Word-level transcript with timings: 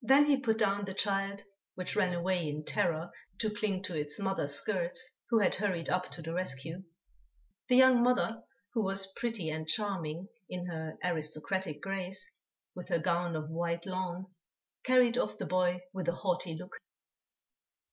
Then 0.00 0.26
he 0.26 0.36
put 0.36 0.58
down 0.58 0.84
the 0.84 0.94
child, 0.94 1.42
which 1.74 1.96
ran 1.96 2.14
away 2.14 2.48
in 2.48 2.64
terror 2.64 3.10
to 3.40 3.50
cling 3.50 3.82
to 3.82 3.96
its 3.96 4.16
mother's 4.20 4.54
skirts, 4.54 5.10
who 5.28 5.40
had 5.40 5.56
hurried 5.56 5.90
up 5.90 6.08
to 6.12 6.22
the 6.22 6.32
rescue. 6.32 6.84
The 7.66 7.74
young 7.74 8.00
mother, 8.00 8.44
who 8.74 8.84
was 8.84 9.12
pretty 9.14 9.50
and 9.50 9.66
charming 9.66 10.28
in 10.48 10.66
her 10.66 10.96
aristocratic 11.02 11.80
grace, 11.80 12.32
with 12.76 12.90
her 12.90 13.00
gown 13.00 13.34
of 13.34 13.50
white 13.50 13.86
lawn, 13.86 14.32
carried 14.84 15.18
off 15.18 15.36
the 15.36 15.46
boy 15.46 15.80
with 15.92 16.06
a 16.06 16.14
haughty 16.14 16.54
look. 16.54 16.76